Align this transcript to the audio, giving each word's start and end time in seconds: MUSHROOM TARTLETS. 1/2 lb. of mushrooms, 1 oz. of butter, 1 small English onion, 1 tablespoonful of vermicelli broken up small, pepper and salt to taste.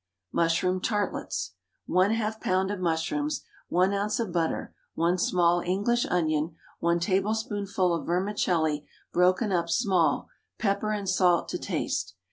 MUSHROOM 0.31 0.81
TARTLETS. 0.81 1.53
1/2 1.87 2.39
lb. 2.41 2.73
of 2.73 2.79
mushrooms, 2.79 3.43
1 3.69 3.93
oz. 3.93 4.19
of 4.19 4.33
butter, 4.33 4.73
1 4.95 5.19
small 5.19 5.59
English 5.61 6.07
onion, 6.07 6.55
1 6.79 6.99
tablespoonful 6.99 7.93
of 7.93 8.07
vermicelli 8.07 8.83
broken 9.13 9.51
up 9.51 9.69
small, 9.69 10.27
pepper 10.57 10.91
and 10.91 11.07
salt 11.07 11.47
to 11.49 11.59
taste. 11.59 12.15